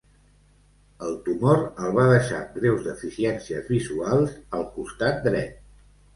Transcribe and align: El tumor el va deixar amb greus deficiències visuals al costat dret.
El 1.07 1.11
tumor 1.27 1.57
el 1.87 1.93
va 1.97 2.05
deixar 2.13 2.39
amb 2.39 2.57
greus 2.63 2.81
deficiències 2.89 3.71
visuals 3.75 4.35
al 4.61 4.67
costat 4.81 5.23
dret. 5.31 5.63